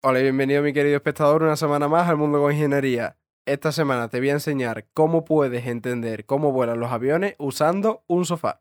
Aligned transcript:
Hola 0.00 0.20
y 0.20 0.22
bienvenido 0.22 0.62
mi 0.62 0.72
querido 0.72 0.94
espectador 0.94 1.42
una 1.42 1.56
semana 1.56 1.88
más 1.88 2.08
al 2.08 2.16
mundo 2.16 2.40
con 2.40 2.52
ingeniería. 2.52 3.16
Esta 3.44 3.72
semana 3.72 4.08
te 4.08 4.20
voy 4.20 4.30
a 4.30 4.34
enseñar 4.34 4.86
cómo 4.94 5.24
puedes 5.24 5.66
entender 5.66 6.24
cómo 6.24 6.52
vuelan 6.52 6.78
los 6.78 6.92
aviones 6.92 7.34
usando 7.38 8.04
un 8.06 8.24
sofá. 8.24 8.60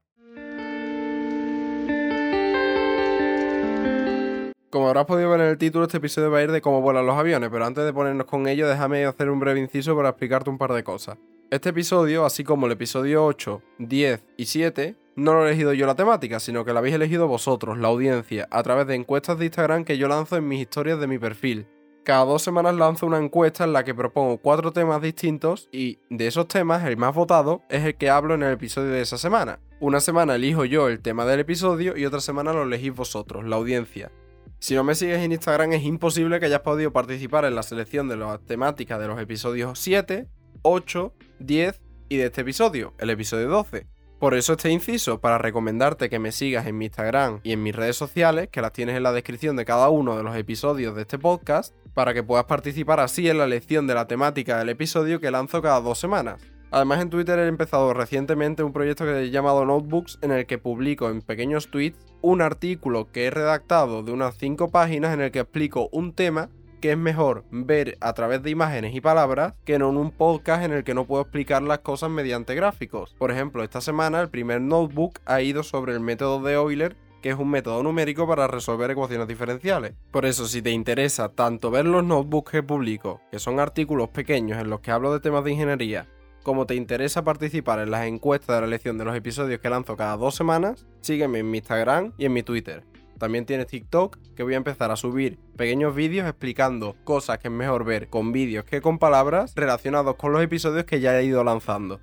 Como 4.72 4.88
habrás 4.88 5.06
podido 5.06 5.30
ver 5.30 5.42
en 5.42 5.48
el 5.50 5.60
título, 5.60 5.86
este 5.86 5.98
episodio 5.98 6.32
va 6.32 6.40
a 6.40 6.44
ir 6.44 6.52
de 6.52 6.60
cómo 6.60 6.82
vuelan 6.82 7.06
los 7.06 7.16
aviones, 7.16 7.52
pero 7.52 7.68
antes 7.68 7.86
de 7.86 7.94
ponernos 7.94 8.26
con 8.26 8.48
ello, 8.48 8.68
déjame 8.68 9.06
hacer 9.06 9.30
un 9.30 9.40
breve 9.40 9.60
inciso 9.60 9.96
para 9.96 10.10
explicarte 10.10 10.50
un 10.50 10.58
par 10.58 10.74
de 10.74 10.84
cosas. 10.84 11.20
Este 11.52 11.70
episodio, 11.70 12.26
así 12.26 12.44
como 12.44 12.66
el 12.66 12.72
episodio 12.72 13.24
8, 13.24 13.62
10 13.78 14.26
y 14.38 14.46
7, 14.48 14.96
no 15.18 15.34
lo 15.34 15.44
he 15.44 15.50
elegido 15.50 15.74
yo 15.74 15.88
la 15.88 15.96
temática, 15.96 16.40
sino 16.40 16.64
que 16.64 16.72
la 16.74 16.80
habéis 16.80 16.94
elegido 16.94 17.28
vosotros, 17.28 17.80
la 17.80 17.88
audiencia, 17.88 18.48
a 18.52 18.62
través 18.62 18.86
de 18.86 18.94
encuestas 18.94 19.40
de 19.40 19.46
Instagram 19.46 19.84
que 19.84 19.98
yo 19.98 20.08
lanzo 20.08 20.38
en 20.38 20.48
mis 20.48 20.62
historias 20.62 21.00
de 21.00 21.08
mi 21.08 21.18
perfil. 21.18 21.68
Cada 22.04 22.24
dos 22.24 22.44
semanas 22.44 22.76
lanzo 22.76 23.08
una 23.08 23.18
encuesta 23.18 23.64
en 23.64 23.74
la 23.74 23.84
que 23.84 23.96
propongo 23.96 24.38
cuatro 24.38 24.72
temas 24.72 25.02
distintos 25.02 25.70
y 25.72 26.00
de 26.12 26.28
esos 26.28 26.48
temas 26.48 26.86
el 26.86 26.98
más 26.98 27.16
votado 27.16 27.64
es 27.68 27.84
el 27.84 27.96
que 27.96 28.12
hablo 28.12 28.36
en 28.36 28.44
el 28.44 28.54
episodio 28.54 28.92
de 28.92 29.02
esa 29.02 29.18
semana. 29.18 29.60
Una 29.80 30.02
semana 30.02 30.36
elijo 30.36 30.66
yo 30.66 30.88
el 30.88 31.02
tema 31.02 31.26
del 31.26 31.40
episodio 31.40 31.98
y 31.98 32.06
otra 32.06 32.22
semana 32.22 32.54
lo 32.54 32.62
elegís 32.62 32.94
vosotros, 32.94 33.44
la 33.44 33.56
audiencia. 33.56 34.12
Si 34.60 34.76
no 34.76 34.84
me 34.84 34.94
sigues 34.94 35.18
en 35.18 35.32
Instagram 35.32 35.74
es 35.74 35.84
imposible 35.84 36.40
que 36.40 36.46
hayas 36.46 36.62
podido 36.62 36.94
participar 36.94 37.44
en 37.46 37.56
la 37.56 37.64
selección 37.64 38.08
de 38.08 38.18
las 38.18 38.40
temáticas 38.46 39.00
de 39.00 39.08
los 39.08 39.20
episodios 39.20 39.80
7, 39.80 40.28
8, 40.62 41.14
10 41.40 41.82
y 42.10 42.18
de 42.18 42.26
este 42.26 42.42
episodio, 42.42 42.94
el 43.00 43.10
episodio 43.10 43.50
12. 43.50 43.97
Por 44.20 44.34
eso 44.34 44.54
este 44.54 44.72
inciso, 44.72 45.22
para 45.22 45.38
recomendarte 45.38 46.10
que 46.10 46.18
me 46.18 46.32
sigas 46.32 46.66
en 46.66 46.76
mi 46.76 46.86
Instagram 46.86 47.40
y 47.44 47.52
en 47.52 47.62
mis 47.62 47.76
redes 47.76 47.98
sociales, 47.98 48.50
que 48.52 48.62
las 48.62 48.74
tienes 48.74 48.98
en 48.98 49.04
la 49.04 49.12
descripción 49.12 49.56
de 49.56 49.64
cada 49.64 49.90
uno 49.90 50.18
de 50.18 50.24
los 50.24 50.36
episodios 50.36 50.96
de 50.96 51.04
este 51.04 51.20
podcast, 51.20 51.76
para 51.94 52.16
que 52.16 52.24
puedas 52.24 52.46
participar 52.46 53.00
así 53.00 53.30
en 53.30 53.38
la 53.38 53.44
elección 53.44 53.86
de 53.86 53.94
la 53.94 54.08
temática 54.08 54.58
del 54.58 54.70
episodio 54.70 55.20
que 55.20 55.30
lanzo 55.30 55.62
cada 55.62 55.82
dos 55.82 56.00
semanas. 56.00 56.42
Además 56.72 57.00
en 57.02 57.12
Twitter 57.12 57.38
he 57.38 57.48
empezado 57.48 57.94
recientemente 57.94 58.64
un 58.64 58.74
proyecto 58.74 59.06
que 59.06 59.22
he 59.22 59.30
llamado 59.30 59.66
Notebooks 59.66 60.18
en 60.24 60.32
el 60.32 60.48
que 60.48 60.58
publico 60.58 61.12
en 61.12 61.22
pequeños 61.22 61.70
tweets 61.70 62.04
un 62.22 62.42
artículo 62.42 63.12
que 63.12 63.26
he 63.26 63.30
redactado 63.30 64.02
de 64.02 64.12
unas 64.12 64.36
5 64.38 64.72
páginas 64.72 65.14
en 65.14 65.22
el 65.22 65.32
que 65.32 65.40
explico 65.40 65.90
un 65.92 66.14
tema 66.14 66.50
que 66.80 66.92
es 66.92 66.98
mejor 66.98 67.44
ver 67.52 67.98
a 68.02 68.14
través 68.14 68.44
de 68.44 68.50
imágenes 68.50 68.96
y 68.96 69.02
palabras 69.02 69.54
que 69.66 69.80
no 69.80 69.90
en 69.90 69.98
un 69.98 70.12
podcast 70.12 70.64
en 70.64 70.72
el 70.72 70.84
que 70.84 70.94
no 70.94 71.06
puedo 71.06 71.22
explicar 71.22 71.62
las 71.62 71.80
cosas 71.80 72.10
mediante 72.10 72.56
gráficos. 72.56 73.16
Por 73.18 73.32
ejemplo, 73.32 73.64
esta 73.64 73.82
semana 73.82 74.22
el 74.22 74.30
primer 74.30 74.62
notebook 74.62 75.20
ha 75.26 75.42
ido 75.42 75.64
sobre 75.64 75.94
el 75.94 76.00
método 76.00 76.42
de 76.42 76.54
Euler 76.54 76.96
que 77.22 77.30
es 77.30 77.38
un 77.38 77.50
método 77.50 77.82
numérico 77.84 78.28
para 78.28 78.48
resolver 78.48 78.92
ecuaciones 78.92 79.28
diferenciales. 79.28 79.94
Por 80.12 80.26
eso, 80.26 80.48
si 80.48 80.62
te 80.62 80.72
interesa 80.72 81.30
tanto 81.30 81.72
ver 81.72 81.86
los 81.86 82.04
notebooks 82.04 82.52
que 82.52 82.64
publico, 82.64 83.22
que 83.32 83.40
son 83.40 83.60
artículos 83.60 84.10
pequeños 84.10 84.60
en 84.60 84.70
los 84.70 84.82
que 84.82 84.92
hablo 84.92 85.12
de 85.12 85.20
temas 85.20 85.44
de 85.44 85.52
ingeniería, 85.52 86.08
como 86.44 86.66
te 86.66 86.76
interesa 86.76 87.24
participar 87.24 87.80
en 87.80 87.92
las 87.92 88.06
encuestas 88.06 88.56
de 88.56 88.62
la 88.62 88.68
elección 88.68 88.98
de 88.98 89.06
los 89.06 89.16
episodios 89.16 89.60
que 89.60 89.70
lanzo 89.70 89.98
cada 89.98 90.16
dos 90.16 90.36
semanas, 90.36 90.86
sígueme 91.02 91.40
en 91.40 91.52
mi 91.52 91.58
Instagram 91.58 92.14
y 92.18 92.26
en 92.26 92.34
mi 92.34 92.44
Twitter. 92.44 92.84
También 93.18 93.46
tienes 93.46 93.68
TikTok, 93.68 94.18
que 94.36 94.44
voy 94.44 94.54
a 94.54 94.58
empezar 94.58 94.92
a 94.92 94.96
subir 94.96 95.40
pequeños 95.56 95.96
vídeos 95.96 96.28
explicando 96.28 96.96
cosas 97.04 97.40
que 97.40 97.48
es 97.48 97.54
mejor 97.54 97.84
ver 97.84 98.10
con 98.10 98.32
vídeos 98.32 98.66
que 98.66 98.82
con 98.82 99.00
palabras 99.00 99.54
relacionados 99.56 100.16
con 100.16 100.32
los 100.32 100.44
episodios 100.44 100.86
que 100.86 101.00
ya 101.00 101.20
he 101.20 101.26
ido 101.26 101.44
lanzando. 101.44 102.00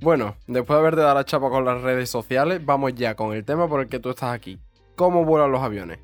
Bueno, 0.00 0.36
después 0.46 0.76
de 0.76 0.80
haberte 0.80 1.00
dado 1.02 1.14
la 1.14 1.24
chapa 1.24 1.50
con 1.50 1.64
las 1.64 1.82
redes 1.82 2.10
sociales, 2.10 2.64
vamos 2.64 2.94
ya 2.94 3.14
con 3.14 3.34
el 3.34 3.44
tema 3.44 3.68
por 3.68 3.80
el 3.80 3.88
que 3.88 4.00
tú 4.00 4.10
estás 4.10 4.34
aquí. 4.34 4.58
¿Cómo 4.96 5.24
vuelan 5.24 5.52
los 5.52 5.62
aviones? 5.62 5.98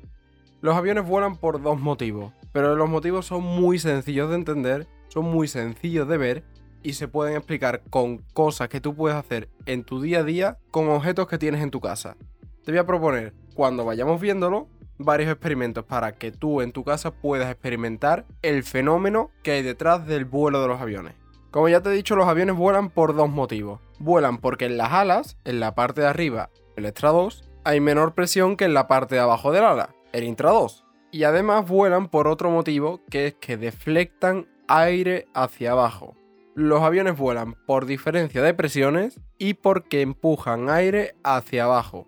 Los 0.61 0.75
aviones 0.75 1.05
vuelan 1.05 1.37
por 1.37 1.61
dos 1.61 1.79
motivos, 1.79 2.33
pero 2.51 2.75
los 2.75 2.89
motivos 2.89 3.25
son 3.25 3.43
muy 3.43 3.79
sencillos 3.79 4.29
de 4.29 4.35
entender, 4.35 4.87
son 5.07 5.25
muy 5.25 5.47
sencillos 5.47 6.07
de 6.07 6.17
ver 6.17 6.43
y 6.83 6.93
se 6.93 7.07
pueden 7.07 7.35
explicar 7.35 7.81
con 7.89 8.19
cosas 8.33 8.69
que 8.69 8.81
tú 8.81 8.95
puedes 8.95 9.17
hacer 9.17 9.49
en 9.65 9.83
tu 9.83 10.01
día 10.01 10.19
a 10.19 10.23
día 10.23 10.57
con 10.69 10.89
objetos 10.89 11.27
que 11.27 11.37
tienes 11.37 11.61
en 11.61 11.71
tu 11.71 11.79
casa. 11.79 12.15
Te 12.63 12.71
voy 12.71 12.79
a 12.79 12.85
proponer 12.85 13.33
cuando 13.53 13.85
vayamos 13.85 14.19
viéndolo, 14.19 14.67
varios 14.97 15.31
experimentos 15.31 15.85
para 15.85 16.13
que 16.13 16.31
tú 16.31 16.61
en 16.61 16.71
tu 16.71 16.83
casa 16.83 17.11
puedas 17.11 17.49
experimentar 17.49 18.25
el 18.41 18.63
fenómeno 18.63 19.31
que 19.43 19.51
hay 19.51 19.63
detrás 19.63 20.05
del 20.05 20.25
vuelo 20.25 20.61
de 20.61 20.67
los 20.67 20.81
aviones. 20.81 21.13
Como 21.51 21.67
ya 21.67 21.81
te 21.81 21.89
he 21.89 21.93
dicho, 21.93 22.15
los 22.15 22.27
aviones 22.27 22.55
vuelan 22.55 22.89
por 22.89 23.15
dos 23.15 23.29
motivos. 23.29 23.81
Vuelan 23.99 24.37
porque 24.37 24.65
en 24.65 24.77
las 24.77 24.93
alas, 24.93 25.37
en 25.43 25.59
la 25.59 25.75
parte 25.75 26.01
de 26.01 26.07
arriba, 26.07 26.49
el 26.77 26.85
extra 26.85 27.09
2, 27.09 27.43
hay 27.65 27.79
menor 27.79 28.13
presión 28.13 28.55
que 28.55 28.65
en 28.65 28.73
la 28.73 28.87
parte 28.87 29.15
de 29.15 29.21
abajo 29.21 29.51
del 29.51 29.65
ala, 29.65 29.93
el 30.13 30.23
intra 30.23 30.51
2. 30.51 30.85
Y 31.11 31.23
además 31.25 31.67
vuelan 31.67 32.07
por 32.07 32.27
otro 32.27 32.49
motivo, 32.49 33.01
que 33.09 33.27
es 33.27 33.33
que 33.33 33.57
deflectan 33.57 34.47
aire 34.69 35.27
hacia 35.33 35.73
abajo. 35.73 36.15
Los 36.55 36.81
aviones 36.81 37.17
vuelan 37.17 37.55
por 37.65 37.85
diferencia 37.85 38.41
de 38.41 38.53
presiones 38.53 39.19
y 39.37 39.55
porque 39.55 40.01
empujan 40.01 40.69
aire 40.69 41.15
hacia 41.23 41.65
abajo. 41.65 42.07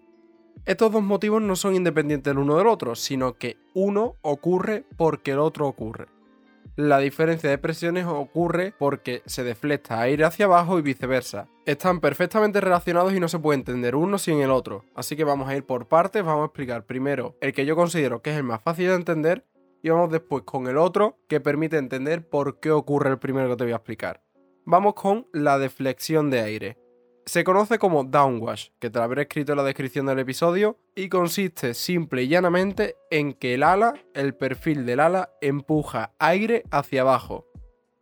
Estos 0.65 0.93
dos 0.93 1.03
motivos 1.03 1.41
no 1.41 1.57
son 1.57 1.75
independientes 1.75 2.31
el 2.31 2.37
uno 2.37 2.57
del 2.57 2.67
otro, 2.67 2.95
sino 2.95 3.33
que 3.33 3.57
uno 3.73 4.15
ocurre 4.21 4.85
porque 4.95 5.31
el 5.31 5.39
otro 5.39 5.67
ocurre. 5.67 6.07
La 6.77 6.99
diferencia 6.99 7.49
de 7.49 7.57
presiones 7.57 8.05
ocurre 8.05 8.73
porque 8.79 9.21
se 9.25 9.43
deflecta 9.43 9.99
aire 9.99 10.23
hacia 10.23 10.45
abajo 10.45 10.79
y 10.79 10.81
viceversa. 10.81 11.49
Están 11.65 11.99
perfectamente 11.99 12.61
relacionados 12.61 13.13
y 13.13 13.19
no 13.19 13.27
se 13.27 13.39
puede 13.39 13.59
entender 13.59 13.97
uno 13.97 14.17
sin 14.17 14.39
el 14.39 14.51
otro. 14.51 14.85
Así 14.95 15.17
que 15.17 15.25
vamos 15.25 15.49
a 15.49 15.55
ir 15.57 15.65
por 15.65 15.89
partes, 15.89 16.23
vamos 16.23 16.43
a 16.43 16.45
explicar 16.45 16.85
primero 16.85 17.35
el 17.41 17.51
que 17.51 17.65
yo 17.65 17.75
considero 17.75 18.21
que 18.21 18.31
es 18.31 18.37
el 18.37 18.43
más 18.43 18.61
fácil 18.61 18.87
de 18.87 18.95
entender 18.95 19.45
y 19.81 19.89
vamos 19.89 20.11
después 20.11 20.43
con 20.43 20.67
el 20.67 20.77
otro 20.77 21.19
que 21.27 21.41
permite 21.41 21.77
entender 21.77 22.25
por 22.27 22.61
qué 22.61 22.71
ocurre 22.71 23.09
el 23.09 23.19
primero 23.19 23.49
que 23.49 23.57
te 23.57 23.63
voy 23.65 23.73
a 23.73 23.77
explicar. 23.77 24.23
Vamos 24.63 24.93
con 24.93 25.27
la 25.33 25.59
deflexión 25.59 26.29
de 26.29 26.39
aire. 26.39 26.82
Se 27.25 27.45
conoce 27.45 27.79
como 27.79 28.03
downwash, 28.03 28.69
que 28.79 28.89
te 28.89 28.99
lo 28.99 29.05
habré 29.05 29.21
escrito 29.21 29.53
en 29.53 29.57
la 29.57 29.63
descripción 29.63 30.05
del 30.05 30.19
episodio, 30.19 30.77
y 30.93 31.07
consiste 31.07 31.73
simple 31.73 32.23
y 32.23 32.27
llanamente 32.27 32.97
en 33.11 33.33
que 33.33 33.53
el 33.53 33.63
ala, 33.63 33.93
el 34.13 34.35
perfil 34.35 34.85
del 34.85 34.99
ala, 34.99 35.31
empuja 35.39 36.11
aire 36.19 36.63
hacia 36.69 37.01
abajo. 37.01 37.47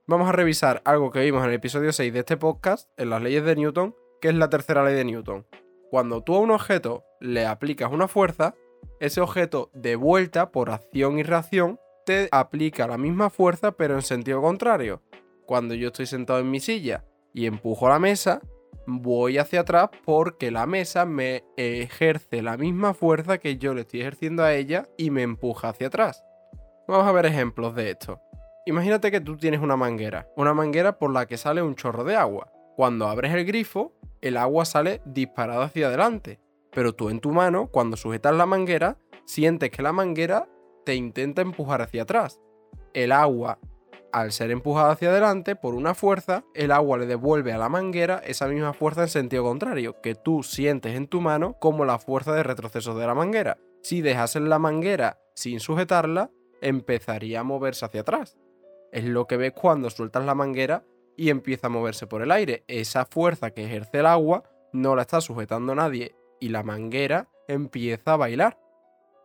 Vamos 0.07 0.27
a 0.27 0.31
revisar 0.31 0.81
algo 0.85 1.11
que 1.11 1.19
vimos 1.19 1.43
en 1.43 1.49
el 1.49 1.55
episodio 1.55 1.93
6 1.93 2.11
de 2.11 2.19
este 2.19 2.35
podcast, 2.35 2.89
en 2.97 3.11
las 3.11 3.21
leyes 3.21 3.45
de 3.45 3.55
Newton, 3.55 3.95
que 4.21 4.29
es 4.29 4.35
la 4.35 4.49
tercera 4.49 4.83
ley 4.83 4.95
de 4.95 5.05
Newton. 5.05 5.45
Cuando 5.91 6.23
tú 6.23 6.35
a 6.35 6.39
un 6.39 6.49
objeto 6.49 7.03
le 7.19 7.45
aplicas 7.45 7.91
una 7.91 8.07
fuerza, 8.07 8.55
ese 8.99 9.21
objeto 9.21 9.69
de 9.73 9.97
vuelta 9.97 10.51
por 10.51 10.71
acción 10.71 11.19
y 11.19 11.23
reacción 11.23 11.79
te 12.07 12.27
aplica 12.31 12.87
la 12.87 12.97
misma 12.97 13.29
fuerza 13.29 13.73
pero 13.73 13.93
en 13.93 14.01
sentido 14.01 14.41
contrario. 14.41 15.03
Cuando 15.45 15.75
yo 15.75 15.89
estoy 15.89 16.07
sentado 16.07 16.39
en 16.39 16.49
mi 16.49 16.59
silla 16.59 17.05
y 17.33 17.45
empujo 17.45 17.87
la 17.87 17.99
mesa, 17.99 18.41
voy 18.85 19.37
hacia 19.37 19.61
atrás 19.61 19.89
porque 20.05 20.51
la 20.51 20.65
mesa 20.65 21.05
me 21.05 21.43
ejerce 21.57 22.41
la 22.41 22.57
misma 22.57 22.93
fuerza 22.93 23.37
que 23.37 23.57
yo 23.57 23.73
le 23.73 23.81
estoy 23.81 24.01
ejerciendo 24.01 24.43
a 24.43 24.53
ella 24.53 24.87
y 24.97 25.11
me 25.11 25.23
empuja 25.23 25.69
hacia 25.69 25.87
atrás. 25.87 26.23
Vamos 26.87 27.07
a 27.07 27.11
ver 27.11 27.25
ejemplos 27.25 27.75
de 27.75 27.91
esto. 27.91 28.19
Imagínate 28.65 29.11
que 29.11 29.21
tú 29.21 29.37
tienes 29.37 29.61
una 29.61 29.75
manguera, 29.75 30.27
una 30.35 30.53
manguera 30.53 30.99
por 30.99 31.11
la 31.11 31.25
que 31.25 31.37
sale 31.37 31.61
un 31.61 31.75
chorro 31.75 32.03
de 32.03 32.15
agua. 32.15 32.51
Cuando 32.75 33.07
abres 33.07 33.33
el 33.33 33.45
grifo, 33.45 33.93
el 34.21 34.37
agua 34.37 34.65
sale 34.65 35.01
disparada 35.05 35.65
hacia 35.65 35.87
adelante, 35.87 36.39
pero 36.71 36.93
tú 36.93 37.09
en 37.09 37.19
tu 37.19 37.31
mano, 37.31 37.67
cuando 37.67 37.97
sujetas 37.97 38.35
la 38.35 38.45
manguera, 38.45 38.97
sientes 39.25 39.71
que 39.71 39.81
la 39.81 39.93
manguera 39.93 40.47
te 40.85 40.95
intenta 40.95 41.41
empujar 41.41 41.81
hacia 41.81 42.03
atrás. 42.03 42.39
El 42.93 43.11
agua 43.11 43.57
al 44.11 44.31
ser 44.31 44.51
empujada 44.51 44.91
hacia 44.91 45.09
adelante 45.09 45.55
por 45.55 45.73
una 45.73 45.93
fuerza, 45.93 46.43
el 46.53 46.71
agua 46.71 46.97
le 46.97 47.05
devuelve 47.05 47.53
a 47.53 47.57
la 47.57 47.69
manguera 47.69 48.21
esa 48.25 48.47
misma 48.47 48.73
fuerza 48.73 49.03
en 49.03 49.09
sentido 49.09 49.43
contrario, 49.43 50.01
que 50.01 50.15
tú 50.15 50.43
sientes 50.43 50.95
en 50.95 51.07
tu 51.07 51.21
mano 51.21 51.57
como 51.59 51.85
la 51.85 51.99
fuerza 51.99 52.33
de 52.33 52.43
retroceso 52.43 52.95
de 52.95 53.07
la 53.07 53.15
manguera. 53.15 53.57
Si 53.81 54.01
dejases 54.01 54.41
la 54.43 54.59
manguera 54.59 55.19
sin 55.35 55.59
sujetarla, 55.59 56.29
empezaría 56.61 57.39
a 57.39 57.43
moverse 57.43 57.85
hacia 57.85 58.01
atrás. 58.01 58.37
Es 58.91 59.05
lo 59.05 59.25
que 59.25 59.37
ves 59.37 59.53
cuando 59.53 59.89
sueltas 59.89 60.25
la 60.25 60.35
manguera 60.35 60.83
y 61.17 61.29
empieza 61.29 61.67
a 61.67 61.71
moverse 61.71 62.07
por 62.07 62.21
el 62.21 62.31
aire. 62.31 62.63
Esa 62.67 63.05
fuerza 63.05 63.51
que 63.51 63.65
ejerce 63.65 63.99
el 63.99 64.05
agua 64.05 64.43
no 64.73 64.95
la 64.95 65.03
está 65.03 65.21
sujetando 65.21 65.75
nadie 65.75 66.15
y 66.39 66.49
la 66.49 66.63
manguera 66.63 67.29
empieza 67.47 68.13
a 68.13 68.17
bailar. 68.17 68.57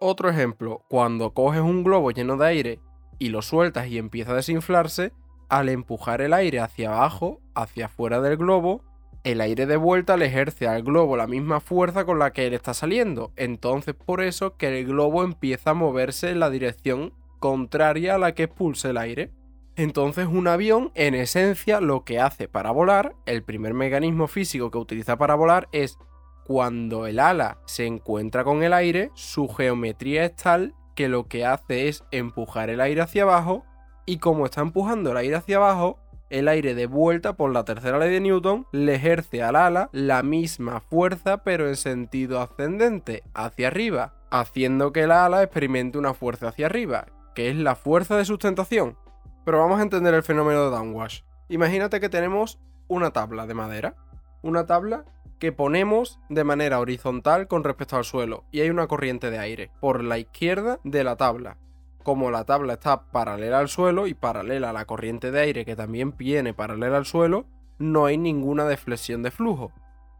Otro 0.00 0.28
ejemplo, 0.28 0.84
cuando 0.88 1.32
coges 1.32 1.62
un 1.62 1.82
globo 1.82 2.10
lleno 2.10 2.36
de 2.36 2.46
aire 2.46 2.80
y 3.18 3.28
lo 3.28 3.42
sueltas 3.42 3.88
y 3.88 3.98
empieza 3.98 4.32
a 4.32 4.36
desinflarse, 4.36 5.12
al 5.48 5.68
empujar 5.68 6.20
el 6.20 6.32
aire 6.32 6.60
hacia 6.60 6.92
abajo, 6.92 7.40
hacia 7.54 7.86
afuera 7.86 8.20
del 8.20 8.36
globo, 8.36 8.82
el 9.24 9.40
aire 9.40 9.66
de 9.66 9.76
vuelta 9.76 10.16
le 10.16 10.26
ejerce 10.26 10.68
al 10.68 10.84
globo 10.84 11.16
la 11.16 11.26
misma 11.26 11.58
fuerza 11.60 12.04
con 12.04 12.20
la 12.20 12.32
que 12.32 12.46
él 12.46 12.54
está 12.54 12.74
saliendo. 12.74 13.32
Entonces 13.34 13.94
por 13.94 14.22
eso 14.22 14.56
que 14.56 14.78
el 14.78 14.86
globo 14.86 15.24
empieza 15.24 15.70
a 15.70 15.74
moverse 15.74 16.30
en 16.30 16.38
la 16.38 16.48
dirección 16.48 17.12
contraria 17.40 18.14
a 18.14 18.18
la 18.18 18.34
que 18.34 18.44
expulsa 18.44 18.90
el 18.90 18.98
aire. 18.98 19.32
Entonces 19.74 20.26
un 20.26 20.46
avión 20.46 20.92
en 20.94 21.14
esencia 21.14 21.80
lo 21.80 22.04
que 22.04 22.20
hace 22.20 22.46
para 22.46 22.70
volar, 22.70 23.16
el 23.26 23.42
primer 23.42 23.74
mecanismo 23.74 24.28
físico 24.28 24.70
que 24.70 24.78
utiliza 24.78 25.16
para 25.18 25.34
volar 25.34 25.68
es 25.72 25.98
cuando 26.44 27.08
el 27.08 27.18
ala 27.18 27.58
se 27.66 27.84
encuentra 27.84 28.44
con 28.44 28.62
el 28.62 28.72
aire, 28.72 29.10
su 29.14 29.48
geometría 29.48 30.24
es 30.24 30.36
tal 30.36 30.74
que 30.96 31.08
lo 31.08 31.28
que 31.28 31.44
hace 31.44 31.86
es 31.86 32.02
empujar 32.10 32.70
el 32.70 32.80
aire 32.80 33.02
hacia 33.02 33.22
abajo 33.22 33.64
y 34.06 34.18
como 34.18 34.46
está 34.46 34.62
empujando 34.62 35.12
el 35.12 35.18
aire 35.18 35.36
hacia 35.36 35.58
abajo, 35.58 36.00
el 36.30 36.48
aire 36.48 36.74
de 36.74 36.86
vuelta 36.86 37.36
por 37.36 37.52
la 37.52 37.64
tercera 37.64 37.98
ley 37.98 38.10
de 38.10 38.20
Newton 38.20 38.66
le 38.72 38.96
ejerce 38.96 39.42
al 39.42 39.54
ala 39.54 39.90
la 39.92 40.24
misma 40.24 40.80
fuerza 40.80 41.44
pero 41.44 41.68
en 41.68 41.76
sentido 41.76 42.40
ascendente, 42.40 43.22
hacia 43.34 43.68
arriba, 43.68 44.14
haciendo 44.30 44.92
que 44.92 45.04
el 45.04 45.12
ala 45.12 45.42
experimente 45.42 45.98
una 45.98 46.14
fuerza 46.14 46.48
hacia 46.48 46.66
arriba, 46.66 47.06
que 47.34 47.50
es 47.50 47.56
la 47.56 47.76
fuerza 47.76 48.16
de 48.16 48.24
sustentación. 48.24 48.96
Pero 49.44 49.60
vamos 49.60 49.78
a 49.78 49.82
entender 49.82 50.14
el 50.14 50.24
fenómeno 50.24 50.64
de 50.64 50.70
downwash. 50.70 51.20
Imagínate 51.48 52.00
que 52.00 52.08
tenemos 52.08 52.58
una 52.88 53.12
tabla 53.12 53.46
de 53.46 53.54
madera, 53.54 53.94
una 54.42 54.66
tabla 54.66 55.04
que 55.38 55.52
ponemos 55.52 56.18
de 56.28 56.44
manera 56.44 56.80
horizontal 56.80 57.48
con 57.48 57.64
respecto 57.64 57.96
al 57.96 58.04
suelo 58.04 58.44
y 58.50 58.60
hay 58.60 58.70
una 58.70 58.86
corriente 58.86 59.30
de 59.30 59.38
aire 59.38 59.70
por 59.80 60.02
la 60.02 60.18
izquierda 60.18 60.80
de 60.84 61.04
la 61.04 61.16
tabla. 61.16 61.58
Como 62.02 62.30
la 62.30 62.44
tabla 62.44 62.74
está 62.74 63.10
paralela 63.10 63.58
al 63.58 63.68
suelo 63.68 64.06
y 64.06 64.14
paralela 64.14 64.70
a 64.70 64.72
la 64.72 64.84
corriente 64.84 65.30
de 65.30 65.40
aire 65.40 65.64
que 65.64 65.76
también 65.76 66.16
viene 66.16 66.54
paralela 66.54 66.96
al 66.96 67.06
suelo, 67.06 67.46
no 67.78 68.06
hay 68.06 68.16
ninguna 68.16 68.64
deflexión 68.64 69.22
de 69.22 69.30
flujo. 69.30 69.72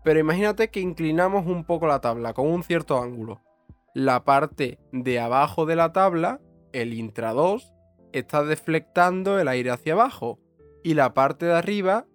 Pero 0.04 0.20
imagínate 0.20 0.68
que 0.70 0.80
inclinamos 0.80 1.46
un 1.46 1.64
poco 1.64 1.86
la 1.86 2.00
tabla 2.00 2.32
con 2.32 2.48
un 2.48 2.62
cierto 2.62 3.00
ángulo. 3.00 3.40
La 3.94 4.24
parte 4.24 4.78
de 4.92 5.18
abajo 5.18 5.64
de 5.64 5.76
la 5.76 5.92
tabla, 5.92 6.40
el 6.72 6.92
intra 6.92 7.32
2, 7.32 7.72
está 8.12 8.44
deflectando 8.44 9.38
el 9.38 9.48
aire 9.48 9.70
hacia 9.70 9.94
abajo 9.94 10.38
y 10.82 10.94
la 10.94 11.14
parte 11.14 11.46
de 11.46 11.54
arriba, 11.54 12.06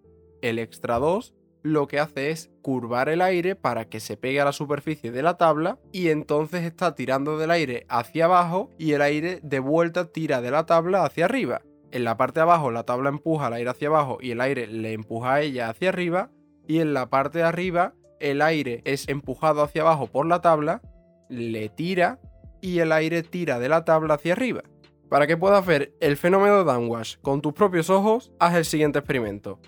el 0.41 0.59
extra 0.59 0.99
2, 0.99 1.35
lo 1.63 1.87
que 1.87 1.99
hace 1.99 2.31
es 2.31 2.51
curvar 2.61 3.09
el 3.09 3.21
aire 3.21 3.55
para 3.55 3.85
que 3.85 3.99
se 3.99 4.17
pegue 4.17 4.41
a 4.41 4.45
la 4.45 4.51
superficie 4.51 5.11
de 5.11 5.23
la 5.23 5.37
tabla 5.37 5.79
y 5.91 6.09
entonces 6.09 6.63
está 6.63 6.95
tirando 6.95 7.37
del 7.37 7.51
aire 7.51 7.85
hacia 7.89 8.25
abajo 8.25 8.69
y 8.77 8.93
el 8.93 9.01
aire 9.01 9.39
de 9.43 9.59
vuelta 9.59 10.05
tira 10.11 10.41
de 10.41 10.51
la 10.51 10.65
tabla 10.65 11.05
hacia 11.05 11.25
arriba. 11.25 11.61
En 11.91 12.03
la 12.03 12.17
parte 12.17 12.39
de 12.39 12.43
abajo 12.43 12.71
la 12.71 12.83
tabla 12.83 13.09
empuja 13.09 13.47
el 13.47 13.53
aire 13.53 13.69
hacia 13.69 13.89
abajo 13.89 14.17
y 14.21 14.31
el 14.31 14.41
aire 14.41 14.67
le 14.67 14.93
empuja 14.93 15.35
a 15.35 15.41
ella 15.41 15.69
hacia 15.69 15.89
arriba 15.89 16.31
y 16.67 16.79
en 16.79 16.93
la 16.93 17.09
parte 17.09 17.39
de 17.39 17.45
arriba 17.45 17.93
el 18.19 18.41
aire 18.41 18.81
es 18.85 19.07
empujado 19.07 19.61
hacia 19.61 19.81
abajo 19.81 20.07
por 20.07 20.25
la 20.25 20.41
tabla, 20.41 20.81
le 21.29 21.69
tira 21.69 22.19
y 22.61 22.79
el 22.79 22.91
aire 22.91 23.23
tira 23.23 23.59
de 23.59 23.69
la 23.69 23.83
tabla 23.83 24.15
hacia 24.15 24.33
arriba. 24.33 24.63
Para 25.09 25.27
que 25.27 25.35
puedas 25.35 25.65
ver 25.65 25.93
el 25.99 26.15
fenómeno 26.15 26.59
de 26.59 26.63
downwash 26.63 27.17
con 27.21 27.41
tus 27.41 27.53
propios 27.53 27.89
ojos, 27.89 28.31
haz 28.39 28.55
el 28.55 28.63
siguiente 28.63 28.99
experimento. 28.99 29.59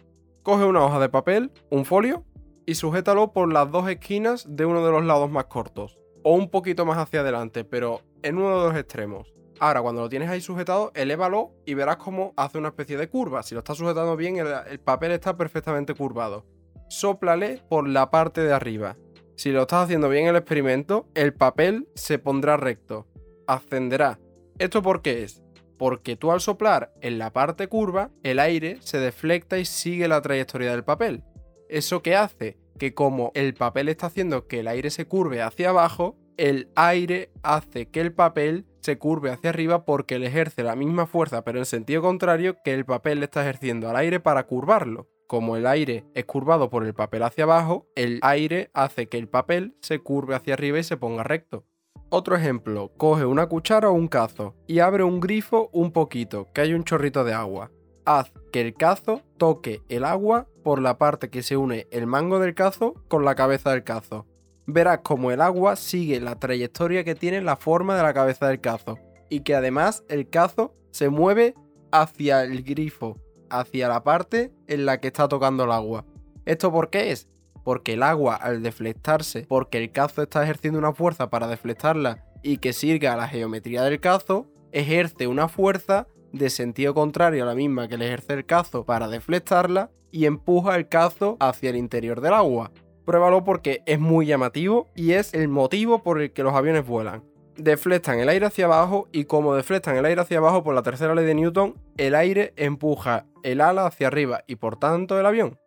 Coge 0.44 0.66
una 0.66 0.84
hoja 0.84 1.00
de 1.00 1.08
papel, 1.08 1.52
un 1.70 1.86
folio, 1.86 2.26
y 2.66 2.76
sujétalo 2.76 3.32
por 3.32 3.52
las 3.52 3.72
dos 3.72 3.90
esquinas 3.90 4.46
de 4.50 4.66
uno 4.66 4.86
de 4.86 4.92
los 4.92 5.06
lados 5.06 5.32
más 5.32 5.46
cortos. 5.46 5.98
O 6.22 6.36
un 6.36 6.50
poquito 6.50 6.86
más 6.86 6.98
hacia 6.98 7.22
adelante, 7.22 7.64
pero 7.64 8.02
en 8.24 8.38
uno 8.38 8.60
de 8.60 8.68
los 8.68 8.78
extremos. 8.78 9.34
Ahora, 9.62 9.82
cuando 9.82 10.02
lo 10.02 10.10
tienes 10.10 10.30
ahí 10.30 10.42
sujetado, 10.42 10.92
elévalo 10.96 11.52
y 11.66 11.76
verás 11.76 11.96
cómo 11.96 12.34
hace 12.36 12.58
una 12.58 12.70
especie 12.70 12.98
de 12.98 13.08
curva. 13.08 13.42
Si 13.42 13.56
lo 13.56 13.60
estás 13.60 13.78
sujetando 13.78 14.18
bien, 14.18 14.36
el, 14.36 14.80
papel 14.82 15.14
está 15.14 15.38
perfectamente 15.38 15.94
curvado. 15.94 16.46
Sóplale 16.90 17.62
por 17.70 17.88
la 17.88 18.12
parte 18.12 18.42
de 18.42 18.52
arriba. 18.52 18.98
Si 19.38 19.52
lo 19.52 19.62
estás 19.62 19.86
haciendo 19.86 20.10
bien 20.10 20.28
el 20.28 20.36
experimento, 20.36 21.08
el 21.16 21.34
papel 21.34 21.88
se 21.96 22.20
pondrá 22.20 22.58
recto. 22.58 23.08
Ascenderá. 23.48 24.20
¿Esto 24.60 24.82
por 24.82 25.02
qué 25.02 25.24
es? 25.24 25.43
Porque 25.78 26.16
tú 26.16 26.32
al 26.32 26.42
soplar 26.42 26.94
en 27.02 27.18
la 27.20 27.34
parte 27.34 27.68
curva, 27.68 28.12
el 28.24 28.40
aire 28.40 28.78
se 28.82 29.00
deflecta 29.00 29.60
y 29.60 29.66
sigue 29.66 30.08
la 30.08 30.22
trayectoria 30.22 30.72
del 30.72 30.84
papel. 30.84 31.24
¿Eso 31.70 32.02
qué 32.02 32.16
hace? 32.16 32.58
Que 32.78 32.94
como 32.94 33.32
el 33.36 33.54
papel 33.54 33.90
está 33.90 34.08
haciendo 34.08 34.48
que 34.48 34.60
el 34.60 34.68
aire 34.68 34.90
se 34.90 35.06
curve 35.06 35.42
hacia 35.42 35.70
abajo, 35.70 36.18
el 36.38 36.70
aire 36.76 37.32
hace 37.44 37.88
que 37.90 38.02
el 38.02 38.14
papel 38.14 38.66
se 38.80 38.98
curve 38.98 39.32
hacia 39.32 39.52
arriba 39.52 39.86
porque 39.86 40.20
le 40.20 40.28
ejerce 40.28 40.64
la 40.64 40.76
misma 40.76 41.06
fuerza 41.06 41.44
pero 41.44 41.60
en 41.60 41.66
sentido 41.66 42.02
contrario 42.02 42.58
que 42.64 42.74
el 42.74 42.86
papel 42.86 43.20
le 43.20 43.26
está 43.26 43.42
ejerciendo 43.42 43.90
al 43.90 43.96
aire 43.96 44.20
para 44.20 44.46
curvarlo. 44.46 45.10
Como 45.28 45.56
el 45.56 45.66
aire 45.66 46.06
es 46.14 46.26
curvado 46.26 46.70
por 46.70 46.86
el 46.86 46.94
papel 46.94 47.24
hacia 47.24 47.46
abajo, 47.46 47.88
el 47.96 48.20
aire 48.22 48.70
hace 48.74 49.08
que 49.08 49.18
el 49.18 49.28
papel 49.28 49.76
se 49.82 50.00
curve 50.00 50.36
hacia 50.36 50.54
arriba 50.54 50.80
y 50.80 50.84
se 50.84 50.98
ponga 50.98 51.24
recto. 51.24 51.66
Otro 52.16 52.36
ejemplo, 52.36 52.92
coge 52.96 53.26
una 53.26 53.48
cuchara 53.48 53.90
o 53.90 53.94
un 53.94 54.08
cazo 54.08 54.54
y 54.68 54.82
abre 54.82 55.04
un 55.04 55.20
grifo 55.20 55.72
un 55.74 55.92
poquito, 55.92 56.48
que 56.54 56.62
hay 56.62 56.76
un 56.76 56.84
chorrito 56.84 57.24
de 57.24 57.34
agua. 57.34 57.72
Haz 58.06 58.32
que 58.52 58.62
el 58.62 58.76
cazo 58.76 59.24
toque 59.38 59.82
el 59.90 60.06
agua 60.06 60.48
por 60.64 60.80
la 60.80 61.00
parte 61.00 61.32
que 61.32 61.42
se 61.42 61.58
une 61.58 61.88
el 61.90 62.06
mango 62.06 62.38
del 62.38 62.54
cazo 62.54 62.94
con 63.08 63.26
la 63.26 63.34
cabeza 63.34 63.72
del 63.72 63.84
cazo. 63.84 64.28
Verás 64.68 65.00
como 65.00 65.32
el 65.32 65.42
agua 65.42 65.76
sigue 65.76 66.22
la 66.22 66.38
trayectoria 66.38 67.04
que 67.04 67.16
tiene 67.16 67.42
la 67.42 67.56
forma 67.56 67.98
de 67.98 68.04
la 68.04 68.14
cabeza 68.14 68.48
del 68.48 68.62
cazo 68.62 69.00
y 69.28 69.40
que 69.40 69.56
además 69.56 70.04
el 70.08 70.30
cazo 70.30 70.76
se 70.92 71.10
mueve 71.10 71.56
hacia 71.92 72.44
el 72.44 72.62
grifo, 72.62 73.18
hacia 73.50 73.88
la 73.88 74.04
parte 74.04 74.54
en 74.68 74.86
la 74.86 75.00
que 75.00 75.08
está 75.08 75.28
tocando 75.28 75.64
el 75.64 75.72
agua. 75.72 76.06
¿Esto 76.46 76.72
por 76.72 76.92
qué 76.92 77.12
es? 77.12 77.28
Porque 77.64 77.94
el 77.94 78.04
agua 78.04 78.36
al 78.36 78.62
deflectarse, 78.62 79.46
porque 79.48 79.78
el 79.78 79.92
cazo 79.92 80.22
está 80.22 80.44
ejerciendo 80.44 80.80
una 80.80 80.94
fuerza 80.94 81.30
para 81.30 81.48
deflectarla 81.48 82.26
y 82.42 82.58
que 82.58 82.74
sirva 82.74 83.14
a 83.14 83.18
la 83.18 83.28
geometría 83.28 83.84
del 83.84 84.00
cazo, 84.00 84.48
ejerce 84.72 85.28
una 85.28 85.48
fuerza 85.48 86.08
de 86.32 86.50
sentido 86.50 86.94
contrario 86.94 87.44
a 87.44 87.48
la 87.48 87.56
misma 87.56 87.88
que 87.88 87.98
le 87.98 88.08
ejerce 88.08 88.34
el 88.34 88.46
cazo 88.46 88.86
para 88.86 89.08
deflectarla 89.08 89.92
y 90.12 90.26
empuja 90.26 90.76
el 90.76 90.90
cazo 90.90 91.38
hacia 91.40 91.70
el 91.70 91.78
interior 91.78 92.22
del 92.22 92.34
agua. 92.34 92.72
Pruébalo 93.06 93.44
porque 93.44 93.82
es 93.86 94.00
muy 94.00 94.26
llamativo 94.26 94.90
y 94.96 95.14
es 95.14 95.34
el 95.34 95.48
motivo 95.48 96.04
por 96.04 96.22
el 96.22 96.32
que 96.32 96.44
los 96.44 96.54
aviones 96.54 96.86
vuelan. 96.86 97.24
Deflectan 97.56 98.20
el 98.20 98.30
aire 98.30 98.48
hacia 98.48 98.66
abajo 98.66 99.08
y 99.12 99.26
como 99.26 99.56
deflectan 99.56 99.96
el 99.96 100.06
aire 100.06 100.22
hacia 100.22 100.40
abajo 100.40 100.64
por 100.64 100.74
la 100.74 100.82
tercera 100.82 101.14
ley 101.14 101.26
de 101.26 101.36
Newton, 101.36 101.76
el 101.98 102.16
aire 102.16 102.54
empuja 102.56 103.26
el 103.44 103.62
ala 103.62 103.86
hacia 103.86 104.08
arriba 104.08 104.44
y 104.48 104.56
por 104.56 104.78
tanto 104.78 105.20
el 105.20 105.26
avión. 105.26 105.60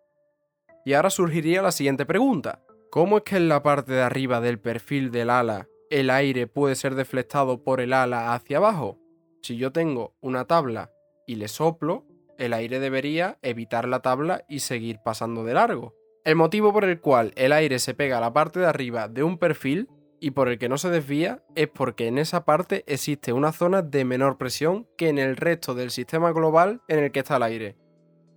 Y 0.86 0.94
ahora 0.94 1.10
surgiría 1.10 1.62
la 1.62 1.72
siguiente 1.72 2.06
pregunta. 2.06 2.62
¿Cómo 2.92 3.16
es 3.16 3.24
que 3.24 3.34
en 3.34 3.48
la 3.48 3.60
parte 3.60 3.92
de 3.92 4.02
arriba 4.02 4.40
del 4.40 4.60
perfil 4.60 5.10
del 5.10 5.30
ala 5.30 5.66
el 5.90 6.10
aire 6.10 6.46
puede 6.46 6.76
ser 6.76 6.94
deflectado 6.94 7.64
por 7.64 7.80
el 7.80 7.92
ala 7.92 8.32
hacia 8.32 8.58
abajo? 8.58 8.96
Si 9.42 9.56
yo 9.56 9.72
tengo 9.72 10.14
una 10.20 10.44
tabla 10.44 10.92
y 11.26 11.34
le 11.34 11.48
soplo, 11.48 12.06
el 12.38 12.52
aire 12.52 12.78
debería 12.78 13.36
evitar 13.42 13.88
la 13.88 14.00
tabla 14.00 14.44
y 14.48 14.60
seguir 14.60 15.00
pasando 15.04 15.42
de 15.42 15.54
largo. 15.54 15.92
El 16.24 16.36
motivo 16.36 16.72
por 16.72 16.84
el 16.84 17.00
cual 17.00 17.32
el 17.34 17.50
aire 17.50 17.80
se 17.80 17.94
pega 17.94 18.18
a 18.18 18.20
la 18.20 18.32
parte 18.32 18.60
de 18.60 18.66
arriba 18.66 19.08
de 19.08 19.24
un 19.24 19.38
perfil 19.38 19.88
y 20.20 20.30
por 20.30 20.48
el 20.48 20.56
que 20.56 20.68
no 20.68 20.78
se 20.78 20.90
desvía 20.90 21.42
es 21.56 21.66
porque 21.66 22.06
en 22.06 22.16
esa 22.16 22.44
parte 22.44 22.84
existe 22.86 23.32
una 23.32 23.50
zona 23.50 23.82
de 23.82 24.04
menor 24.04 24.38
presión 24.38 24.86
que 24.96 25.08
en 25.08 25.18
el 25.18 25.36
resto 25.36 25.74
del 25.74 25.90
sistema 25.90 26.30
global 26.30 26.80
en 26.86 27.00
el 27.00 27.10
que 27.10 27.18
está 27.18 27.38
el 27.38 27.42
aire 27.42 27.85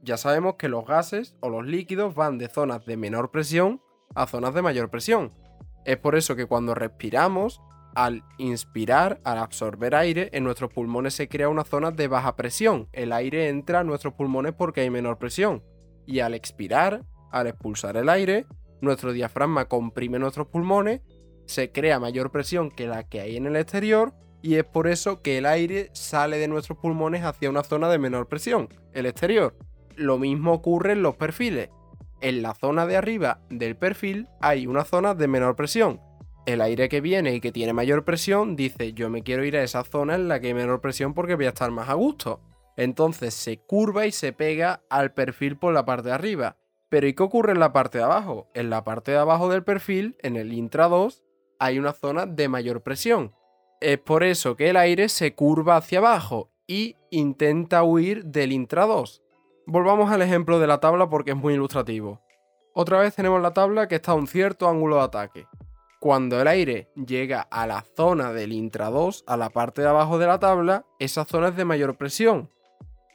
ya 0.01 0.18
sabemos 0.18 0.56
que 0.56 0.70
los 0.70 0.86
gases 0.86 1.36
o 1.41 1.50
los 1.50 1.65
líquidos 1.65 2.15
van 2.15 2.38
de 2.38 2.48
zonas 2.48 2.86
de 2.86 2.98
menor 2.98 3.32
presión 3.32 3.82
a 4.15 4.27
zonas 4.27 4.53
de 4.53 4.62
mayor 4.62 4.89
presión. 4.89 5.34
Es 5.86 5.98
por 5.98 6.15
eso 6.15 6.36
que 6.36 6.46
cuando 6.46 6.75
respiramos, 6.75 7.62
al 7.96 8.24
inspirar, 8.38 9.20
al 9.24 9.38
absorber 9.39 9.96
aire, 9.96 10.29
en 10.34 10.44
nuestros 10.44 10.72
pulmones 10.72 11.13
se 11.13 11.27
crea 11.27 11.50
una 11.50 11.63
zona 11.63 11.91
de 11.91 12.08
baja 12.08 12.36
presión. 12.36 12.88
El 12.91 13.12
aire 13.12 13.50
entra 13.50 13.79
a 13.79 13.84
nuestros 13.84 14.13
pulmones 14.13 14.53
porque 14.53 14.82
hay 14.82 14.89
menor 14.89 15.18
presión. 15.18 15.63
Y 16.06 16.20
al 16.20 16.34
expirar, 16.34 17.03
al 17.32 17.48
expulsar 17.48 17.98
el 17.98 18.10
aire, 18.10 18.46
nuestro 18.82 19.13
diafragma 19.13 19.65
comprime 19.65 20.20
nuestros 20.20 20.48
pulmones, 20.48 21.01
se 21.46 21.72
crea 21.72 22.00
mayor 22.00 22.32
presión 22.32 22.72
que 22.72 22.88
la 22.88 23.03
que 23.08 23.22
hay 23.22 23.36
en 23.36 23.48
el 23.48 23.56
exterior 23.56 24.13
y 24.41 24.56
es 24.56 24.63
por 24.63 24.88
eso 24.88 25.22
que 25.22 25.38
el 25.38 25.46
aire 25.46 25.89
sale 25.94 26.38
de 26.38 26.48
nuestros 26.48 26.77
pulmones 26.77 27.24
hacia 27.24 27.50
una 27.50 27.63
zona 27.63 27.89
de 27.89 27.98
menor 27.98 28.27
presión, 28.27 28.70
el 28.94 29.06
exterior 29.06 29.56
lo 30.00 30.18
mismo 30.18 30.53
ocurre 30.53 30.94
en 30.94 31.03
los 31.03 31.15
perfiles. 31.15 31.70
En 32.22 32.41
la 32.41 32.53
zona 32.53 32.86
de 32.86 32.98
arriba 32.98 33.41
del 33.50 33.75
perfil 33.75 34.27
hay 34.41 34.68
una 34.68 34.84
zona 34.84 35.13
de 35.13 35.27
menor 35.27 35.56
presión. 35.56 36.01
El 36.46 36.62
aire 36.62 36.89
que 36.89 37.01
viene 37.01 37.36
y 37.36 37.41
que 37.41 37.51
tiene 37.51 37.74
mayor 37.74 38.03
presión 38.06 38.56
dice 38.56 38.94
yo 38.94 39.10
me 39.10 39.24
quiero 39.24 39.44
ir 39.46 39.56
a 39.56 39.63
esa 39.63 39.84
zona 39.84 40.15
en 40.15 40.27
la 40.27 40.39
que 40.39 40.48
hay 40.48 40.53
menor 40.53 40.82
presión 40.82 41.13
porque 41.13 41.36
voy 41.36 41.46
a 41.46 41.50
estar 41.50 41.70
más 41.72 41.89
a 41.89 41.94
gusto. 41.94 42.41
Entonces 42.75 43.34
se 43.34 43.60
curva 43.60 44.06
y 44.06 44.12
se 44.12 44.34
pega 44.34 44.82
al 44.89 45.13
perfil 45.13 45.58
por 45.58 45.74
la 45.74 45.86
parte 45.86 46.10
de 46.10 46.15
arriba. 46.15 46.58
Pero 46.89 47.08
¿y 47.08 47.13
qué 47.13 47.24
ocurre 47.24 47.51
en 47.51 47.60
la 47.60 47.72
parte 47.72 48.00
de 48.00 48.06
abajo? 48.06 48.50
En 48.53 48.70
la 48.70 48.84
parte 48.84 49.12
de 49.12 49.18
abajo 49.18 49.50
del 49.50 49.63
perfil, 49.63 50.15
en 50.22 50.38
el 50.38 50.53
intra 50.53 50.88
2, 50.88 51.24
hay 51.60 51.77
una 51.77 51.94
zona 51.94 52.25
de 52.25 52.48
mayor 52.48 52.82
presión. 52.82 53.36
Es 53.79 54.00
por 54.00 54.24
eso 54.24 54.56
que 54.56 54.70
el 54.70 54.77
aire 54.77 55.08
se 55.08 55.36
curva 55.36 55.77
hacia 55.77 56.00
abajo 56.00 56.51
y 56.68 56.96
intenta 57.12 57.84
huir 57.84 58.25
del 58.25 58.51
intra 58.51 58.86
2. 58.86 59.24
Volvamos 59.72 60.10
al 60.10 60.24
ejemplo 60.24 60.58
de 60.58 60.66
la 60.66 60.80
tabla 60.80 61.12
porque 61.12 61.30
es 61.30 61.38
muy 61.38 61.54
ilustrativo. 61.54 62.24
Otra 62.74 62.98
vez 62.98 63.14
tenemos 63.14 63.40
la 63.40 63.54
tabla 63.54 63.88
que 63.88 63.98
está 63.98 64.14
a 64.14 64.16
un 64.16 64.26
cierto 64.26 64.68
ángulo 64.68 64.96
de 64.96 65.04
ataque. 65.04 65.48
Cuando 66.00 66.42
el 66.42 66.48
aire 66.48 66.90
llega 66.96 67.42
a 67.42 67.68
la 67.68 67.86
zona 67.96 68.34
del 68.34 68.52
intra 68.52 68.90
2, 68.90 69.26
a 69.28 69.38
la 69.38 69.52
parte 69.52 69.84
de 69.84 69.88
abajo 69.88 70.18
de 70.18 70.26
la 70.26 70.40
tabla, 70.40 70.88
esa 70.98 71.24
zona 71.24 71.50
es 71.50 71.56
de 71.56 71.66
mayor 71.66 71.98
presión. 71.98 72.50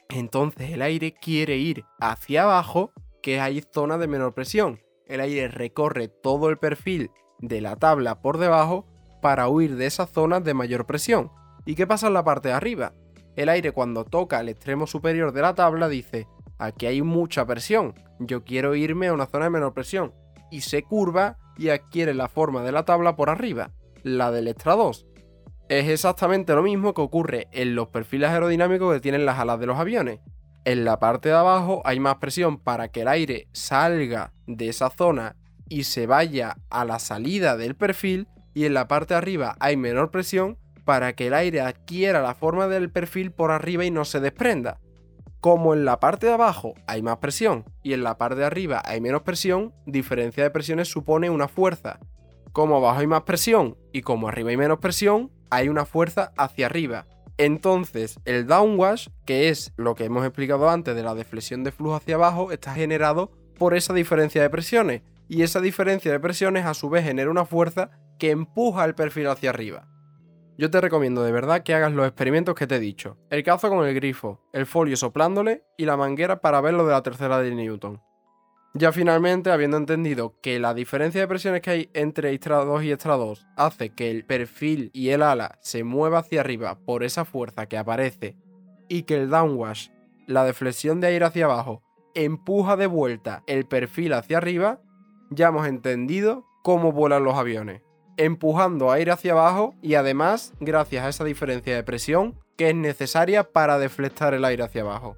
Entonces 0.07 0.71
el 0.71 0.81
aire 0.81 1.13
quiere 1.13 1.57
ir 1.57 1.83
hacia 1.99 2.43
abajo, 2.43 2.93
que 3.21 3.41
hay 3.41 3.61
zona 3.73 3.97
de 3.97 4.07
menor 4.07 4.33
presión. 4.33 4.79
El 5.07 5.19
aire 5.19 5.49
recorre 5.49 6.07
todo 6.07 6.47
el 6.47 6.57
perfil 6.57 7.11
de 7.39 7.59
la 7.59 7.75
tabla 7.75 8.21
por 8.21 8.37
debajo 8.37 8.85
para 9.21 9.49
huir 9.49 9.75
de 9.75 9.87
esas 9.87 10.09
zonas 10.09 10.45
de 10.45 10.53
mayor 10.53 10.85
presión. 10.85 11.33
¿Y 11.65 11.75
qué 11.75 11.85
pasa 11.85 12.07
en 12.07 12.13
la 12.13 12.23
parte 12.23 12.47
de 12.47 12.53
arriba? 12.53 12.93
El 13.35 13.49
aire 13.49 13.73
cuando 13.73 14.05
toca 14.05 14.39
el 14.39 14.47
extremo 14.47 14.87
superior 14.87 15.33
de 15.33 15.41
la 15.41 15.53
tabla 15.53 15.89
dice, 15.89 16.29
aquí 16.57 16.85
hay 16.85 17.01
mucha 17.01 17.45
presión, 17.45 17.95
yo 18.19 18.43
quiero 18.43 18.75
irme 18.75 19.07
a 19.07 19.13
una 19.13 19.25
zona 19.25 19.45
de 19.45 19.51
menor 19.51 19.73
presión. 19.73 20.13
Y 20.51 20.61
se 20.61 20.83
curva 20.83 21.37
y 21.57 21.69
adquiere 21.69 22.13
la 22.13 22.27
forma 22.27 22.63
de 22.63 22.71
la 22.71 22.85
tabla 22.85 23.15
por 23.15 23.29
arriba, 23.29 23.71
la 24.03 24.31
del 24.31 24.47
extra 24.47 24.75
2. 24.75 25.05
Es 25.67 25.89
exactamente 25.89 26.53
lo 26.53 26.61
mismo 26.61 26.93
que 26.93 27.01
ocurre 27.01 27.47
en 27.51 27.75
los 27.75 27.87
perfiles 27.87 28.29
aerodinámicos 28.29 28.93
que 28.93 28.99
tienen 28.99 29.25
las 29.25 29.39
alas 29.39 29.59
de 29.59 29.65
los 29.65 29.79
aviones. 29.79 30.19
En 30.63 30.85
la 30.85 30.99
parte 30.99 31.29
de 31.29 31.35
abajo 31.35 31.81
hay 31.85 31.99
más 31.99 32.15
presión 32.15 32.57
para 32.57 32.89
que 32.89 33.01
el 33.01 33.07
aire 33.07 33.47
salga 33.51 34.33
de 34.47 34.69
esa 34.69 34.89
zona 34.89 35.35
y 35.67 35.85
se 35.85 36.05
vaya 36.07 36.57
a 36.69 36.85
la 36.85 36.99
salida 36.99 37.57
del 37.57 37.75
perfil 37.75 38.27
y 38.53 38.65
en 38.65 38.73
la 38.73 38.87
parte 38.87 39.13
de 39.13 39.17
arriba 39.17 39.55
hay 39.59 39.75
menor 39.77 40.11
presión 40.11 40.57
para 40.85 41.13
que 41.13 41.27
el 41.27 41.33
aire 41.33 41.61
adquiera 41.61 42.21
la 42.21 42.35
forma 42.35 42.67
del 42.67 42.91
perfil 42.91 43.31
por 43.31 43.51
arriba 43.51 43.85
y 43.85 43.91
no 43.91 44.05
se 44.05 44.19
desprenda. 44.19 44.79
Como 45.45 45.75
en 45.75 45.85
la 45.85 45.99
parte 45.99 46.25
de 46.25 46.33
abajo 46.33 46.73
hay 46.87 47.03
más 47.03 47.17
presión 47.17 47.65
y 47.83 47.93
en 47.93 48.01
la 48.01 48.17
parte 48.17 48.37
de 48.37 48.45
arriba 48.45 48.81
hay 48.83 48.99
menos 48.99 49.21
presión, 49.21 49.75
diferencia 49.85 50.41
de 50.41 50.49
presiones 50.49 50.87
supone 50.87 51.29
una 51.29 51.47
fuerza. 51.47 51.99
Como 52.51 52.77
abajo 52.77 53.01
hay 53.01 53.05
más 53.05 53.21
presión 53.21 53.77
y 53.93 54.01
como 54.01 54.27
arriba 54.27 54.49
hay 54.49 54.57
menos 54.57 54.79
presión, 54.79 55.31
hay 55.51 55.69
una 55.69 55.85
fuerza 55.85 56.33
hacia 56.35 56.65
arriba. 56.65 57.05
Entonces, 57.37 58.19
el 58.25 58.47
downwash, 58.47 59.09
que 59.23 59.49
es 59.49 59.71
lo 59.77 59.93
que 59.93 60.05
hemos 60.05 60.25
explicado 60.25 60.67
antes 60.67 60.95
de 60.95 61.03
la 61.03 61.13
deflexión 61.13 61.63
de 61.63 61.71
flujo 61.71 61.97
hacia 61.97 62.15
abajo, 62.15 62.51
está 62.51 62.73
generado 62.73 63.29
por 63.59 63.75
esa 63.75 63.93
diferencia 63.93 64.41
de 64.41 64.49
presiones. 64.49 65.03
Y 65.29 65.43
esa 65.43 65.61
diferencia 65.61 66.11
de 66.11 66.19
presiones 66.19 66.65
a 66.65 66.73
su 66.73 66.89
vez 66.89 67.05
genera 67.05 67.29
una 67.29 67.45
fuerza 67.45 67.91
que 68.17 68.31
empuja 68.31 68.83
el 68.83 68.95
perfil 68.95 69.27
hacia 69.27 69.51
arriba. 69.51 69.94
Yo 70.57 70.71
te 70.71 70.79
recomiendo 70.79 71.21
de 71.21 71.33
verdad 71.33 71.63
que 71.63 71.73
hagas 71.73 71.91
los 71.91 72.07
experimentos 72.07 72.55
que 72.55 72.65
te 72.65 72.75
he 72.75 72.79
dicho. 72.79 73.17
El 73.29 73.43
cazo 73.43 73.69
con 73.69 73.85
el 73.85 73.93
grifo, 73.93 74.39
el 74.53 74.65
folio 74.65 74.95
soplándole 74.95 75.63
y 75.77 75.85
la 75.85 75.97
manguera 75.97 76.39
para 76.39 76.61
ver 76.61 76.73
lo 76.73 76.85
de 76.85 76.93
la 76.93 77.03
tercera 77.03 77.39
de 77.39 77.53
Newton. 77.53 78.01
Ya 78.73 78.91
finalmente, 78.91 79.51
habiendo 79.51 79.77
entendido 79.77 80.35
que 80.41 80.59
la 80.59 80.73
diferencia 80.73 81.21
de 81.21 81.27
presiones 81.27 81.61
que 81.61 81.71
hay 81.71 81.89
entre 81.93 82.31
extra 82.31 82.63
2 82.63 82.83
y 82.83 82.91
extra 82.91 83.15
2 83.15 83.47
hace 83.55 83.89
que 83.93 84.11
el 84.11 84.25
perfil 84.25 84.91
y 84.93 85.09
el 85.09 85.23
ala 85.23 85.57
se 85.61 85.83
mueva 85.83 86.19
hacia 86.19 86.41
arriba 86.41 86.77
por 86.85 87.03
esa 87.03 87.25
fuerza 87.25 87.67
que 87.67 87.77
aparece 87.77 88.35
y 88.89 89.03
que 89.03 89.15
el 89.15 89.29
downwash, 89.29 89.89
la 90.27 90.43
deflexión 90.43 90.99
de 90.99 91.07
aire 91.07 91.25
hacia 91.25 91.45
abajo, 91.45 91.83
empuja 92.15 92.75
de 92.77 92.87
vuelta 92.87 93.43
el 93.47 93.65
perfil 93.65 94.13
hacia 94.13 94.37
arriba, 94.37 94.81
ya 95.29 95.47
hemos 95.47 95.67
entendido 95.67 96.45
cómo 96.61 96.91
vuelan 96.91 97.23
los 97.23 97.35
aviones, 97.35 97.81
empujando 98.17 98.91
aire 98.91 99.11
hacia 99.11 99.33
abajo 99.33 99.75
y 99.81 99.95
además 99.95 100.53
gracias 100.59 101.05
a 101.05 101.09
esa 101.09 101.23
diferencia 101.23 101.75
de 101.75 101.83
presión 101.83 102.35
que 102.57 102.69
es 102.69 102.75
necesaria 102.75 103.43
para 103.43 103.77
deflectar 103.79 104.33
el 104.33 104.45
aire 104.45 104.63
hacia 104.63 104.81
abajo. 104.81 105.15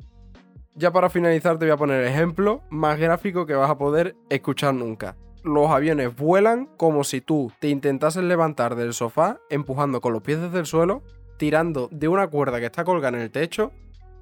Ya 0.76 0.92
para 0.92 1.10
finalizar 1.10 1.58
te 1.58 1.66
voy 1.66 1.74
a 1.74 1.78
poner 1.78 2.02
el 2.02 2.08
ejemplo 2.08 2.62
más 2.70 3.00
gráfico 3.00 3.46
que 3.46 3.56
vas 3.56 3.70
a 3.70 3.78
poder 3.78 4.16
escuchar 4.30 4.74
nunca. 4.74 5.16
Los 5.44 5.70
aviones 5.70 6.16
vuelan 6.16 6.68
como 6.78 7.04
si 7.04 7.22
tú 7.22 7.52
te 7.60 7.70
intentases 7.70 8.24
levantar 8.24 8.76
del 8.76 8.94
sofá 8.94 9.40
empujando 9.50 10.02
con 10.02 10.14
los 10.14 10.22
pies 10.22 10.42
desde 10.42 10.60
el 10.60 10.66
suelo, 10.66 11.04
tirando 11.38 11.88
de 11.92 12.08
una 12.08 12.28
cuerda 12.28 12.60
que 12.60 12.66
está 12.66 12.84
colgada 12.84 13.18
en 13.18 13.24
el 13.24 13.32
techo 13.32 13.72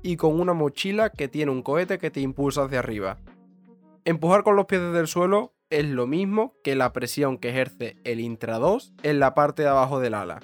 y 0.04 0.18
con 0.18 0.40
una 0.40 0.54
mochila 0.54 1.10
que 1.10 1.28
tiene 1.28 1.52
un 1.52 1.64
cohete 1.64 1.98
que 1.98 2.12
te 2.12 2.20
impulsa 2.20 2.66
hacia 2.66 2.80
arriba. 2.80 3.18
Empujar 4.04 4.44
con 4.44 4.56
los 4.56 4.66
pies 4.66 4.82
desde 4.82 5.00
el 5.00 5.08
suelo 5.08 5.55
es 5.70 5.86
lo 5.86 6.08
mismo 6.08 6.54
que 6.64 6.76
la 6.76 6.94
presión 6.94 7.38
que 7.38 7.50
ejerce 7.50 7.98
el 8.04 8.20
intra 8.20 8.58
2 8.58 8.94
en 9.04 9.20
la 9.20 9.34
parte 9.34 9.64
de 9.64 9.70
abajo 9.70 10.00
del 10.00 10.14
ala. 10.14 10.42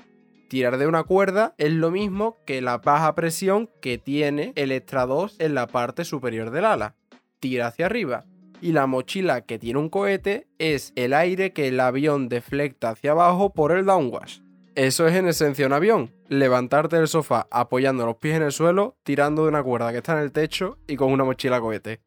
Tirar 0.49 0.77
de 0.77 0.87
una 0.87 1.03
cuerda 1.03 1.55
es 1.57 1.71
lo 1.71 1.91
mismo 1.91 2.37
que 2.45 2.61
la 2.61 2.79
baja 2.79 3.15
presión 3.15 3.69
que 3.81 3.97
tiene 3.97 4.51
el 4.55 4.71
extra 4.71 5.05
2 5.05 5.37
en 5.39 5.53
la 5.53 5.67
parte 5.67 6.03
superior 6.03 6.51
del 6.51 6.65
ala. 6.65 6.95
Tira 7.39 7.67
hacia 7.67 7.85
arriba. 7.85 8.25
Y 8.61 8.73
la 8.73 8.85
mochila 8.85 9.41
que 9.41 9.57
tiene 9.57 9.79
un 9.79 9.89
cohete 9.89 10.47
es 10.59 10.93
el 10.95 11.13
aire 11.13 11.53
que 11.53 11.69
el 11.69 11.79
avión 11.79 12.27
deflecta 12.27 12.89
hacia 12.89 13.11
abajo 13.11 13.53
por 13.53 13.71
el 13.71 13.85
downwash. 13.85 14.39
Eso 14.75 15.07
es 15.07 15.15
en 15.15 15.27
esencia 15.27 15.65
un 15.65 15.73
avión. 15.73 16.11
Levantarte 16.27 16.97
del 16.97 17.07
sofá 17.07 17.47
apoyando 17.49 18.05
los 18.05 18.17
pies 18.17 18.35
en 18.35 18.43
el 18.43 18.51
suelo, 18.51 18.97
tirando 19.03 19.43
de 19.43 19.49
una 19.49 19.63
cuerda 19.63 19.91
que 19.91 19.97
está 19.97 20.13
en 20.13 20.19
el 20.19 20.31
techo 20.31 20.77
y 20.87 20.95
con 20.95 21.11
una 21.11 21.23
mochila 21.23 21.59
cohete. 21.59 22.01